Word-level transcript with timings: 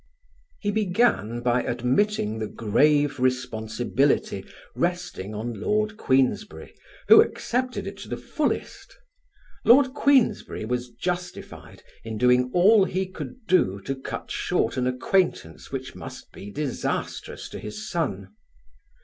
He 0.59 0.71
began 0.71 1.41
by 1.41 1.61
admitting 1.61 2.39
the 2.39 2.47
grave 2.47 3.19
responsibility 3.19 4.43
resting 4.73 5.35
on 5.35 5.53
Lord 5.61 5.95
Queensberry, 5.95 6.73
who 7.07 7.21
accepted 7.21 7.85
it 7.85 7.97
to 7.99 8.09
the 8.09 8.17
fullest. 8.17 8.97
Lord 9.63 9.93
Queensberry 9.93 10.65
was 10.65 10.89
justified 10.89 11.83
in 12.03 12.17
doing 12.17 12.49
all 12.51 12.83
he 12.85 13.05
could 13.07 13.45
do 13.47 13.79
to 13.81 13.93
cut 13.95 14.31
short 14.31 14.75
an 14.75 14.87
acquaintance 14.87 15.71
which 15.71 15.93
must 15.93 16.31
be 16.31 16.49
disastrous 16.49 17.47
to 17.49 17.59
his 17.59 17.87
son. 17.87 18.33